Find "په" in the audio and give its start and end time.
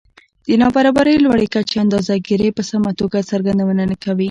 2.57-2.63